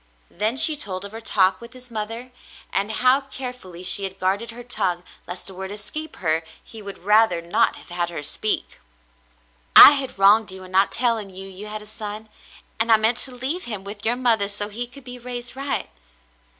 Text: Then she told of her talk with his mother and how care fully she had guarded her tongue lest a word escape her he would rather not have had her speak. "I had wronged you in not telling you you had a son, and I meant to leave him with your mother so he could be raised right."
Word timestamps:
Then 0.31 0.57
she 0.57 0.75
told 0.75 1.05
of 1.05 1.11
her 1.11 1.21
talk 1.21 1.61
with 1.61 1.73
his 1.73 1.91
mother 1.91 2.31
and 2.73 2.91
how 2.91 3.21
care 3.21 3.53
fully 3.53 3.83
she 3.83 4.03
had 4.03 4.19
guarded 4.19 4.49
her 4.49 4.63
tongue 4.63 5.03
lest 5.27 5.47
a 5.47 5.53
word 5.53 5.69
escape 5.71 6.15
her 6.15 6.43
he 6.63 6.81
would 6.81 7.05
rather 7.05 7.39
not 7.39 7.75
have 7.75 7.89
had 7.89 8.09
her 8.09 8.23
speak. 8.23 8.79
"I 9.75 9.91
had 9.91 10.17
wronged 10.17 10.51
you 10.51 10.63
in 10.63 10.71
not 10.71 10.91
telling 10.91 11.29
you 11.29 11.47
you 11.47 11.67
had 11.67 11.83
a 11.83 11.85
son, 11.85 12.29
and 12.79 12.91
I 12.91 12.97
meant 12.97 13.19
to 13.19 13.31
leave 13.31 13.65
him 13.65 13.83
with 13.83 14.03
your 14.03 14.15
mother 14.15 14.47
so 14.47 14.69
he 14.69 14.87
could 14.87 15.03
be 15.03 15.19
raised 15.19 15.55
right." 15.55 15.91